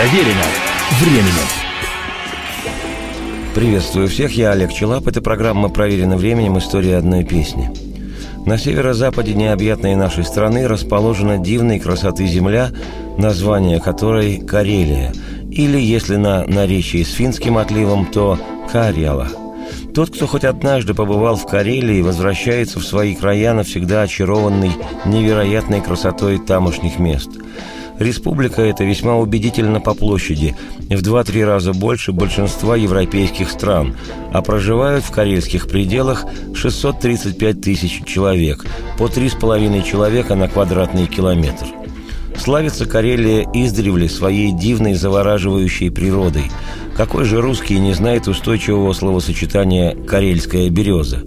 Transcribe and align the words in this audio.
Проверено 0.00 0.44
временем. 0.98 1.34
Приветствую 3.54 4.08
всех, 4.08 4.34
я 4.34 4.52
Олег 4.52 4.72
Челап. 4.72 5.06
Это 5.06 5.20
программа 5.20 5.68
«Проверено 5.68 6.16
временем. 6.16 6.56
История 6.56 6.96
одной 6.96 7.22
песни». 7.22 7.70
На 8.46 8.56
северо-западе 8.56 9.34
необъятной 9.34 9.96
нашей 9.96 10.24
страны 10.24 10.66
расположена 10.66 11.36
дивной 11.36 11.80
красоты 11.80 12.26
земля, 12.26 12.70
название 13.18 13.78
которой 13.78 14.38
Карелия, 14.38 15.12
или, 15.50 15.78
если 15.78 16.16
на 16.16 16.46
наречии 16.46 17.02
с 17.02 17.12
финским 17.12 17.58
отливом, 17.58 18.06
то 18.06 18.38
Карьяла. 18.72 19.28
Тот, 19.94 20.08
кто 20.14 20.26
хоть 20.26 20.44
однажды 20.44 20.94
побывал 20.94 21.36
в 21.36 21.46
Карелии, 21.46 22.00
возвращается 22.00 22.80
в 22.80 22.86
свои 22.86 23.14
края 23.14 23.52
навсегда 23.52 24.00
очарованный 24.00 24.72
невероятной 25.04 25.82
красотой 25.82 26.38
тамошних 26.38 26.98
мест– 26.98 27.28
Республика 28.00 28.62
эта 28.62 28.82
весьма 28.82 29.18
убедительна 29.18 29.78
по 29.78 29.92
площади, 29.92 30.56
в 30.88 31.02
2-3 31.02 31.44
раза 31.44 31.74
больше 31.74 32.12
большинства 32.12 32.74
европейских 32.74 33.50
стран, 33.50 33.94
а 34.32 34.40
проживают 34.40 35.04
в 35.04 35.10
карельских 35.10 35.68
пределах 35.68 36.24
635 36.54 37.60
тысяч 37.60 38.02
человек, 38.06 38.64
по 38.96 39.04
3,5 39.04 39.82
человека 39.82 40.34
на 40.34 40.48
квадратный 40.48 41.08
километр. 41.08 41.66
Славится 42.38 42.86
Карелия 42.86 43.46
издревле 43.52 44.08
своей 44.08 44.52
дивной 44.52 44.94
завораживающей 44.94 45.90
природой. 45.90 46.50
Какой 46.96 47.26
же 47.26 47.42
русский 47.42 47.78
не 47.78 47.92
знает 47.92 48.28
устойчивого 48.28 48.94
словосочетания 48.94 49.94
«карельская 49.94 50.70
береза»? 50.70 51.22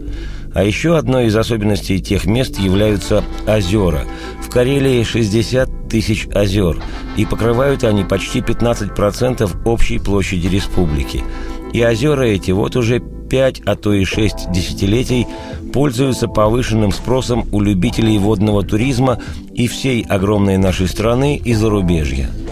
А 0.53 0.63
еще 0.63 0.97
одной 0.97 1.27
из 1.27 1.35
особенностей 1.35 1.99
тех 1.99 2.25
мест 2.25 2.59
являются 2.59 3.23
озера. 3.47 4.03
В 4.41 4.49
Карелии 4.49 5.03
60 5.03 5.62
тысяч 5.93 6.27
озер, 6.33 6.81
и 7.17 7.25
покрывают 7.25 7.83
они 7.83 8.03
почти 8.03 8.39
15% 8.39 9.47
общей 9.63 9.99
площади 9.99 10.47
республики. 10.47 11.23
И 11.71 11.85
озера 11.85 12.23
эти 12.23 12.49
вот 12.49 12.75
уже 12.75 12.99
5, 12.99 13.61
а 13.67 13.75
то 13.75 13.93
и 13.93 14.03
6 14.03 14.51
десятилетий 14.51 15.27
пользуются 15.71 16.27
повышенным 16.27 16.91
спросом 16.91 17.47
у 17.51 17.61
любителей 17.61 18.17
водного 18.17 18.63
туризма 18.63 19.19
и 19.53 19.67
всей 19.67 20.01
огромной 20.01 20.57
нашей 20.57 20.87
страны 20.87 21.37
и 21.37 21.53
зарубежья– 21.53 22.31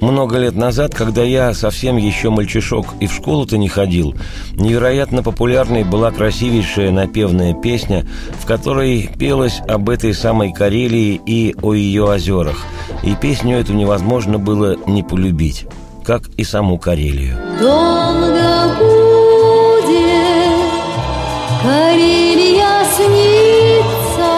много 0.00 0.38
лет 0.38 0.54
назад, 0.54 0.94
когда 0.94 1.22
я 1.22 1.52
совсем 1.54 1.96
еще 1.96 2.30
мальчишок 2.30 2.86
и 3.00 3.06
в 3.06 3.12
школу-то 3.12 3.56
не 3.56 3.68
ходил, 3.68 4.14
невероятно 4.54 5.22
популярной 5.22 5.84
была 5.84 6.10
красивейшая 6.10 6.90
напевная 6.90 7.54
песня, 7.54 8.06
в 8.40 8.46
которой 8.46 9.10
пелось 9.18 9.60
об 9.68 9.90
этой 9.90 10.14
самой 10.14 10.52
Карелии 10.52 11.20
и 11.26 11.54
о 11.62 11.74
ее 11.74 12.04
озерах. 12.04 12.64
И 13.02 13.14
песню 13.14 13.58
эту 13.58 13.72
невозможно 13.72 14.38
было 14.38 14.76
не 14.86 15.02
полюбить, 15.02 15.66
как 16.04 16.28
и 16.36 16.44
саму 16.44 16.78
Карелию. 16.78 17.36
Долго 17.60 18.68
будет 18.78 19.16
Карелия 21.62 22.84
снится, 22.96 24.30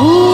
будут 0.00 0.29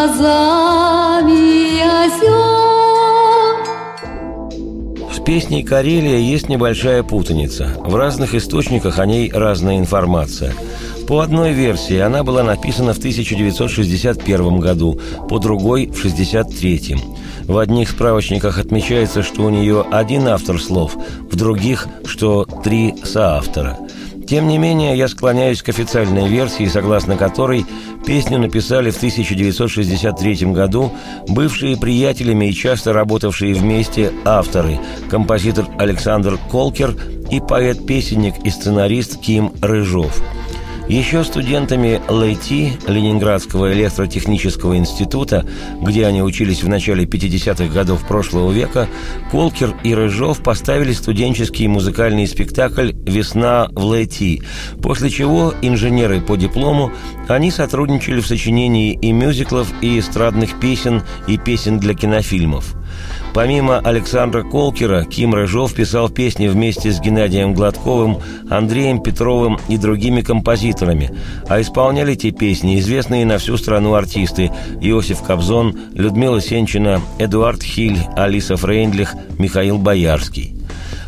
глазами 0.00 1.82
озер. 2.04 2.70
С 5.12 5.20
песней 5.22 5.62
«Карелия» 5.62 6.18
есть 6.18 6.48
небольшая 6.48 7.02
путаница. 7.02 7.76
В 7.78 7.94
разных 7.94 8.34
источниках 8.34 8.98
о 8.98 9.04
ней 9.06 9.30
разная 9.30 9.78
информация– 9.78 10.54
по 11.10 11.18
одной 11.22 11.52
версии 11.52 11.98
она 11.98 12.22
была 12.22 12.44
написана 12.44 12.94
в 12.94 12.98
1961 12.98 14.60
году, 14.60 15.00
по 15.28 15.40
другой– 15.40 15.86
в 15.88 15.98
1963. 15.98 16.98
В 17.46 17.58
одних 17.58 17.90
справочниках 17.90 18.60
отмечается, 18.60 19.24
что 19.24 19.42
у 19.42 19.50
нее 19.50 19.84
один 19.90 20.28
автор 20.28 20.62
слов, 20.62 20.96
в 21.28 21.34
других, 21.34 21.88
что 22.04 22.46
три 22.62 22.94
соавтора. 23.02 23.76
Тем 24.30 24.46
не 24.46 24.58
менее, 24.58 24.96
я 24.96 25.08
склоняюсь 25.08 25.60
к 25.60 25.70
официальной 25.70 26.28
версии, 26.28 26.68
согласно 26.68 27.16
которой 27.16 27.66
песню 28.06 28.38
написали 28.38 28.90
в 28.92 28.96
1963 28.96 30.52
году 30.52 30.92
бывшие 31.26 31.76
приятелями 31.76 32.44
и 32.44 32.54
часто 32.54 32.92
работавшие 32.92 33.54
вместе 33.54 34.12
авторы– 34.24 34.78
композитор 35.10 35.66
Александр 35.78 36.38
Колкер 36.48 36.96
и 37.28 37.40
поэт-песенник 37.40 38.34
и 38.44 38.50
сценарист 38.50 39.20
Ким 39.20 39.52
Рыжов– 39.60 40.22
еще 40.90 41.22
студентами 41.22 42.02
ЛАЙТИ, 42.08 42.80
Ленинградского 42.88 43.72
электротехнического 43.72 44.76
института, 44.76 45.46
где 45.80 46.04
они 46.04 46.20
учились 46.20 46.64
в 46.64 46.68
начале 46.68 47.04
50-х 47.04 47.72
годов 47.72 48.04
прошлого 48.08 48.50
века, 48.50 48.88
Колкер 49.30 49.76
и 49.84 49.94
Рыжов 49.94 50.42
поставили 50.42 50.92
студенческий 50.92 51.68
музыкальный 51.68 52.26
спектакль 52.26 52.90
«Весна 53.06 53.68
в 53.70 53.84
ЛАЙТИ», 53.84 54.42
после 54.82 55.10
чего 55.10 55.54
инженеры 55.62 56.20
по 56.20 56.34
диплому 56.34 56.90
они 57.28 57.52
сотрудничали 57.52 58.20
в 58.20 58.26
сочинении 58.26 58.92
и 58.94 59.12
мюзиклов, 59.12 59.72
и 59.82 60.00
эстрадных 60.00 60.58
песен, 60.58 61.04
и 61.28 61.38
песен 61.38 61.78
для 61.78 61.94
кинофильмов– 61.94 62.74
Помимо 63.32 63.78
Александра 63.78 64.42
Колкера, 64.42 65.04
Ким 65.04 65.34
Рыжов 65.34 65.74
писал 65.74 66.08
песни 66.08 66.48
вместе 66.48 66.90
с 66.90 67.00
Геннадием 67.00 67.54
Гладковым, 67.54 68.18
Андреем 68.50 69.00
Петровым 69.00 69.58
и 69.68 69.76
другими 69.76 70.20
композиторами, 70.20 71.12
а 71.48 71.60
исполняли 71.60 72.14
те 72.14 72.32
песни 72.32 72.78
известные 72.80 73.24
на 73.24 73.38
всю 73.38 73.56
страну 73.56 73.94
артисты 73.94 74.50
Иосиф 74.80 75.22
Кобзон, 75.22 75.78
Людмила 75.94 76.40
Сенчина, 76.40 77.00
Эдуард 77.18 77.62
Хиль, 77.62 78.00
Алиса 78.16 78.56
Фрейндлих, 78.56 79.14
Михаил 79.38 79.78
Боярский. 79.78 80.56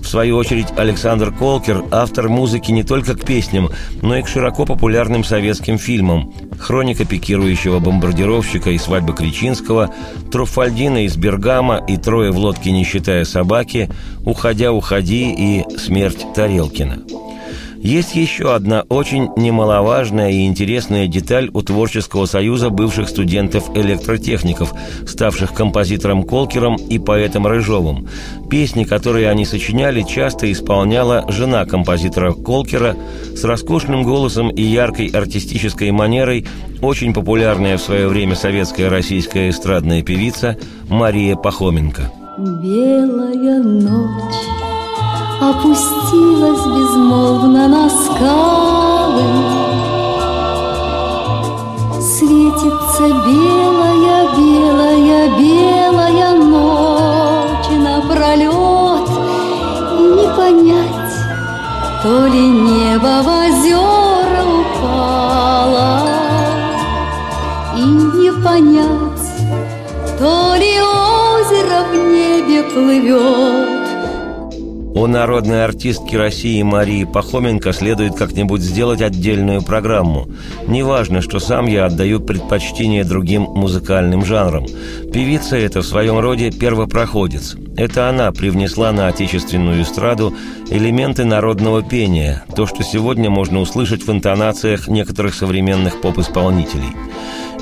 В 0.00 0.08
свою 0.08 0.36
очередь, 0.36 0.66
Александр 0.76 1.32
Колкер– 1.32 1.84
автор 1.92 2.28
музыки 2.28 2.72
не 2.72 2.82
только 2.82 3.14
к 3.14 3.24
песням, 3.24 3.70
но 4.02 4.16
и 4.16 4.22
к 4.22 4.28
широко 4.28 4.66
популярным 4.66 5.22
советским 5.22 5.78
фильмам 5.78 6.32
«Хроника 6.62 7.04
пикирующего 7.04 7.80
бомбардировщика» 7.80 8.70
и 8.70 8.78
«Свадьба 8.78 9.14
Кричинского», 9.14 9.92
«Труфальдина 10.30 11.04
из 11.06 11.16
Бергама» 11.16 11.84
и 11.88 11.96
«Трое 11.96 12.30
в 12.30 12.38
лодке, 12.38 12.70
не 12.70 12.84
считая 12.84 13.24
собаки», 13.24 13.90
«Уходя, 14.24 14.72
уходи» 14.72 15.34
и 15.36 15.64
«Смерть 15.76 16.24
Тарелкина». 16.34 17.00
Есть 17.82 18.14
еще 18.14 18.54
одна 18.54 18.84
очень 18.88 19.30
немаловажная 19.36 20.30
и 20.30 20.46
интересная 20.46 21.08
деталь 21.08 21.50
у 21.52 21.62
Творческого 21.62 22.26
союза 22.26 22.70
бывших 22.70 23.08
студентов-электротехников, 23.08 24.72
ставших 25.04 25.52
композитором 25.52 26.22
Колкером 26.22 26.76
и 26.76 27.00
поэтом 27.00 27.44
Рыжовым. 27.44 28.06
Песни, 28.48 28.84
которые 28.84 29.28
они 29.28 29.44
сочиняли, 29.44 30.02
часто 30.02 30.50
исполняла 30.52 31.26
жена 31.28 31.64
композитора 31.66 32.32
Колкера 32.32 32.94
с 33.34 33.42
роскошным 33.42 34.04
голосом 34.04 34.50
и 34.50 34.62
яркой 34.62 35.08
артистической 35.08 35.90
манерой, 35.90 36.46
очень 36.82 37.12
популярная 37.12 37.78
в 37.78 37.82
свое 37.82 38.06
время 38.06 38.36
советская 38.36 38.90
российская 38.90 39.50
эстрадная 39.50 40.02
певица 40.02 40.56
Мария 40.88 41.34
Пахоменко. 41.34 42.12
Белая 42.38 43.60
ночь 43.60 44.51
опустилась 45.50 46.64
безмолвно 46.66 47.66
на 47.66 47.90
скалы. 47.90 49.24
Светится 52.00 53.06
белая, 53.26 54.20
белая, 54.36 55.22
белая 55.38 56.32
ночь 56.34 57.70
напролет, 57.70 59.08
И 59.98 60.02
не 60.16 60.26
понять, 60.36 61.14
то 62.02 62.26
ли 62.26 62.44
небо 62.48 63.14
в 63.22 63.28
озера 63.44 64.42
упало, 64.60 65.90
И 67.76 67.82
не 67.82 68.30
понять, 68.44 69.26
то 70.18 70.54
ли 70.54 70.72
озеро 70.80 71.80
в 71.90 71.94
небе 72.12 72.62
плывет, 72.62 73.41
О 75.02 75.08
народной 75.08 75.64
артистке 75.64 76.16
России 76.16 76.62
Марии 76.62 77.02
Пахоменко 77.02 77.72
следует 77.72 78.14
как-нибудь 78.14 78.60
сделать 78.60 79.02
отдельную 79.02 79.60
программу. 79.60 80.28
Неважно, 80.68 81.22
что 81.22 81.40
сам 81.40 81.66
я 81.66 81.86
отдаю 81.86 82.20
предпочтение 82.20 83.02
другим 83.02 83.42
музыкальным 83.42 84.24
жанрам. 84.24 84.64
Певица 85.12 85.56
эта 85.56 85.82
в 85.82 85.86
своем 85.86 86.20
роде 86.20 86.52
первопроходец. 86.52 87.56
Это 87.76 88.08
она 88.08 88.30
привнесла 88.30 88.92
на 88.92 89.08
отечественную 89.08 89.82
эстраду 89.82 90.36
элементы 90.70 91.24
народного 91.24 91.82
пения, 91.82 92.44
то, 92.54 92.66
что 92.66 92.84
сегодня 92.84 93.28
можно 93.28 93.58
услышать 93.58 94.06
в 94.06 94.12
интонациях 94.12 94.86
некоторых 94.86 95.34
современных 95.34 96.00
поп-исполнителей. 96.00 96.94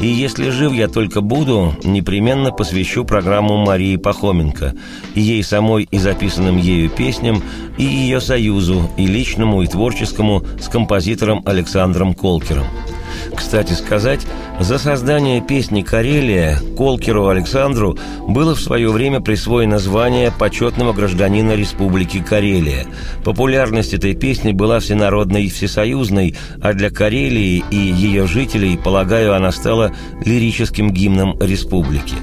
И 0.00 0.06
если 0.06 0.48
жив 0.48 0.72
я 0.72 0.88
только 0.88 1.20
буду, 1.20 1.76
непременно 1.84 2.52
посвящу 2.52 3.04
программу 3.04 3.58
Марии 3.58 3.96
Пахоменко, 3.96 4.74
ей 5.14 5.42
самой 5.44 5.86
и 5.90 5.98
записанным 5.98 6.56
ею 6.56 6.88
песням, 6.88 7.29
и 7.78 7.84
ее 7.84 8.20
союзу, 8.20 8.90
и 8.96 9.06
личному, 9.06 9.62
и 9.62 9.66
творческому 9.66 10.44
с 10.60 10.68
композитором 10.68 11.42
Александром 11.46 12.14
Колкером– 12.14 12.66
кстати 13.40 13.72
сказать, 13.72 14.20
за 14.60 14.78
создание 14.78 15.40
песни 15.40 15.80
«Карелия» 15.80 16.58
Колкеру 16.76 17.28
Александру 17.28 17.98
было 18.28 18.54
в 18.54 18.60
свое 18.60 18.90
время 18.90 19.20
присвоено 19.20 19.78
звание 19.78 20.30
почетного 20.30 20.92
гражданина 20.92 21.56
Республики 21.56 22.22
Карелия. 22.22 22.86
Популярность 23.24 23.94
этой 23.94 24.14
песни 24.14 24.52
была 24.52 24.78
всенародной 24.78 25.44
и 25.44 25.48
всесоюзной, 25.48 26.36
а 26.60 26.74
для 26.74 26.90
Карелии 26.90 27.64
и 27.70 27.76
ее 27.76 28.26
жителей, 28.26 28.76
полагаю, 28.76 29.34
она 29.34 29.52
стала 29.52 29.92
лирическим 30.24 30.90
гимном 30.90 31.38
республики. 31.40 32.16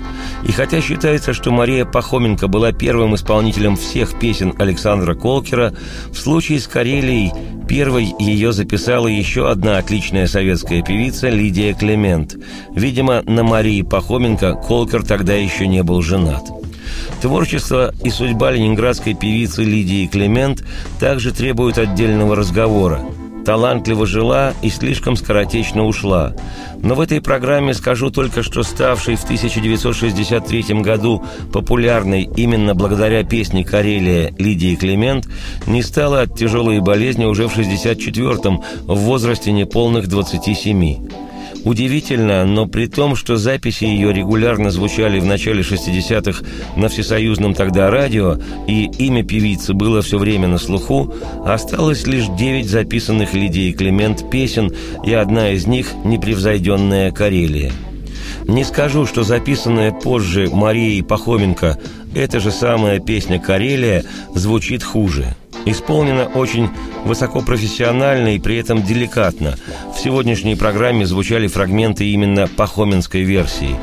И 0.48 0.52
хотя 0.52 0.82
считается, 0.82 1.34
что 1.34 1.52
Мария 1.52 1.84
Пахоменко 1.84 2.48
была 2.48 2.72
первым 2.72 3.16
исполнителем 3.16 3.76
всех 3.76 4.20
песен 4.20 4.54
Александра 4.60 5.16
Колкера, 5.16 5.74
в 6.12 6.16
случае 6.16 6.60
с 6.60 6.68
Карелией 6.68 7.34
первой 7.68 8.16
ее 8.20 8.54
записала 8.54 9.08
еще 9.08 9.50
одна 9.50 9.78
отличная 9.78 10.28
советская 10.28 10.82
певица 10.82 11.30
Лидия 11.30 11.74
Клемент. 11.74 12.36
Видимо, 12.74 13.22
на 13.24 13.44
Марии 13.44 13.82
Пахоменко 13.82 14.54
Колкер 14.54 15.04
тогда 15.04 15.34
еще 15.34 15.68
не 15.68 15.84
был 15.84 16.02
женат. 16.02 16.46
Творчество 17.22 17.94
и 18.04 18.10
судьба 18.10 18.52
ленинградской 18.52 19.14
певицы 19.14 19.64
Лидии 19.64 20.08
Клемент 20.08 20.64
также 21.00 21.32
требуют 21.32 21.78
отдельного 21.78 22.36
разговора– 22.36 23.02
талантливо 23.48 24.06
жила 24.06 24.54
и 24.62 24.70
слишком 24.70 25.16
скоротечно 25.16 25.86
ушла. 25.86 26.34
Но 26.84 26.96
в 26.96 27.00
этой 27.00 27.22
программе 27.22 27.74
скажу 27.74 28.10
только, 28.10 28.44
что 28.44 28.62
ставший 28.62 29.16
в 29.16 29.24
1963 29.24 30.82
году 30.82 31.24
популярной 31.54 32.24
именно 32.36 32.76
благодаря 32.76 33.24
песне 33.24 33.64
«Карелия» 33.64 34.34
Лидии 34.38 34.76
Климент 34.76 35.30
не 35.66 35.82
стала 35.82 36.24
от 36.24 36.38
тяжелой 36.38 36.82
болезни 36.82 37.24
уже 37.24 37.48
в 37.48 37.58
64-м 37.58 38.64
в 38.86 38.96
возрасте 38.98 39.54
неполных 39.54 40.10
27. 40.10 41.27
Удивительно, 41.68 42.46
но 42.46 42.66
при 42.66 42.88
том, 42.88 43.18
что 43.18 43.36
записи 43.36 43.84
ее 43.84 44.14
регулярно 44.14 44.72
звучали 44.72 45.20
в 45.20 45.26
начале 45.26 45.64
60-х 45.64 46.46
на 46.78 46.88
всесоюзном 46.88 47.54
тогда 47.54 47.92
радио, 47.92 48.38
и 48.68 48.86
имя 48.86 49.22
певицы 49.22 49.74
было 49.74 50.02
все 50.02 50.18
время 50.18 50.48
на 50.48 50.60
слуху, 50.60 51.14
осталось 51.46 52.08
лишь 52.08 52.28
девять 52.40 52.70
записанных 52.70 53.34
Лидией 53.34 53.74
Климент 53.74 54.32
песен, 54.32 54.72
и 55.06 55.12
одна 55.12 55.50
из 55.52 55.68
них 55.68 55.90
«Непревзойденная 56.06 57.12
Карелия». 57.12 57.74
Не 58.48 58.64
скажу, 58.64 59.06
что 59.06 59.24
записанная 59.24 59.92
позже 59.92 60.50
Марией 60.50 61.04
Пахоменко 61.04 61.78
эта 62.16 62.40
же 62.40 62.52
самая 62.52 63.00
песня 63.02 63.42
«Карелия» 63.42 64.06
звучит 64.34 64.84
хуже– 64.84 65.36
Исполнено 65.70 66.28
очень 66.34 66.70
высокопрофессионально 67.04 68.36
и 68.36 68.40
при 68.40 68.56
этом 68.56 68.84
деликатно. 68.84 69.56
В 69.94 70.00
сегодняшней 70.00 70.56
программе 70.56 71.06
звучали 71.06 71.48
фрагменты 71.48 72.06
именно 72.06 72.48
пахоменской 72.48 73.24
версии. 73.24 73.76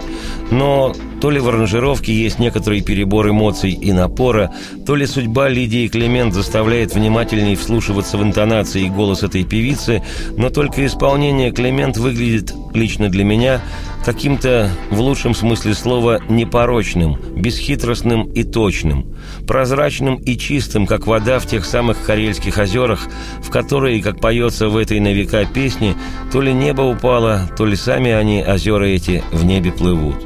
Но 0.51 0.95
то 1.21 1.31
ли 1.31 1.41
в 1.41 1.49
аранжировке 1.49 2.15
есть 2.15 2.39
некоторый 2.39 2.81
перебор 2.81 3.29
эмоций 3.29 3.73
и 3.73 3.93
напора, 3.93 4.51
то 4.87 4.95
ли 4.95 5.07
судьба 5.07 5.49
Лидии 5.49 5.89
Клемент 5.89 6.33
заставляет 6.33 6.95
внимательнее 6.95 7.57
вслушиваться 7.57 8.17
в 8.17 8.23
интонации 8.23 8.87
и 8.87 8.91
голос 8.91 9.23
этой 9.23 9.45
певицы, 9.45 10.03
но 10.39 10.49
только 10.49 10.87
исполнение 10.87 11.53
Клемент 11.53 11.99
выглядит, 11.99 12.55
лично 12.73 13.11
для 13.11 13.25
меня, 13.25 13.61
каким-то, 14.05 14.71
в 14.91 15.01
лучшем 15.01 15.35
смысле 15.35 15.75
слова, 15.75 16.21
непорочным, 16.29 17.19
бесхитростным 17.37 18.25
и 18.25 18.43
точным, 18.43 19.14
прозрачным 19.47 20.17
и 20.17 20.37
чистым, 20.37 20.87
как 20.87 21.07
вода 21.07 21.39
в 21.39 21.47
тех 21.47 21.65
самых 21.65 22.03
Карельских 22.03 22.59
озерах, 22.59 23.01
в 23.43 23.51
которые, 23.51 24.03
как 24.03 24.21
поется 24.21 24.69
в 24.69 24.77
этой 24.77 25.01
на 25.01 25.13
века 25.13 25.45
песне, 25.45 25.95
то 26.33 26.41
ли 26.41 26.53
небо 26.53 26.83
упало, 26.83 27.49
то 27.57 27.67
ли 27.67 27.77
сами 27.77 28.11
они, 28.11 28.43
озера 28.43 28.85
эти, 28.85 29.23
в 29.33 29.45
небе 29.45 29.73
плывут. 29.73 30.17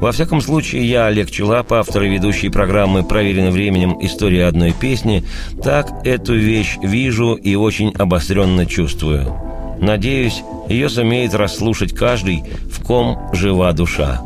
Во 0.00 0.12
всяком 0.12 0.40
случае, 0.40 0.88
я, 0.88 1.06
Олег 1.06 1.30
Челап, 1.30 1.72
автор 1.72 2.04
и 2.04 2.08
ведущий 2.08 2.48
программы 2.48 3.02
«Проверенный 3.02 3.50
временем. 3.50 3.96
История 4.00 4.46
одной 4.46 4.72
песни», 4.72 5.24
так 5.62 6.06
эту 6.06 6.34
вещь 6.34 6.78
вижу 6.82 7.34
и 7.34 7.54
очень 7.54 7.92
обостренно 7.92 8.66
чувствую. 8.66 9.34
Надеюсь, 9.80 10.42
ее 10.68 10.88
сумеет 10.88 11.34
расслушать 11.34 11.94
каждый, 11.94 12.42
в 12.70 12.84
ком 12.84 13.18
жива 13.32 13.72
душа. 13.72 14.20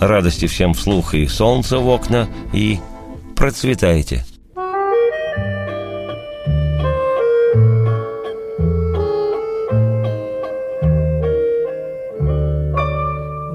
Радости 0.00 0.46
всем 0.46 0.74
вслух 0.74 1.14
и 1.14 1.26
солнца 1.26 1.78
в 1.78 1.88
окна, 1.88 2.28
и 2.52 2.78
процветайте. 3.38 4.24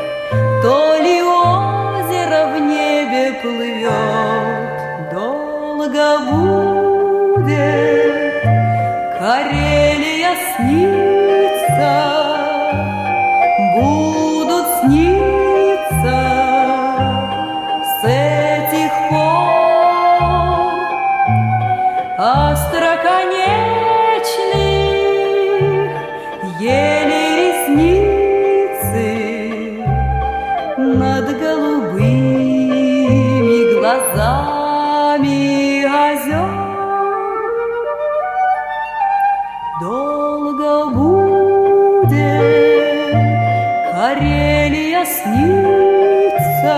то 0.61 0.97
ли 0.97 1.21
озеро 1.21 2.41
в 2.53 2.59
небе 2.59 3.39
плывет 3.41 4.73
долго 5.13 6.07
будет 6.29 7.53
Карелия 9.19 10.33
снится. 10.57 11.22
Глазами 34.13 35.83
озер. 35.85 36.49
Долго 39.81 40.85
будет 40.91 42.13
Карелия 43.91 45.03
снится, 45.05 46.75